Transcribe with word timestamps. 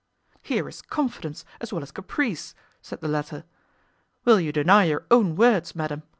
"Here 0.41 0.67
is 0.67 0.81
confidence, 0.81 1.45
as 1.59 1.71
well 1.71 1.83
as 1.83 1.91
caprice!" 1.91 2.55
said 2.81 3.01
the 3.01 3.07
latter. 3.07 3.43
"Will 4.25 4.39
you 4.39 4.51
deny 4.51 4.85
your 4.85 5.05
own 5.11 5.35
words, 5.35 5.75
Madam?" 5.75 6.01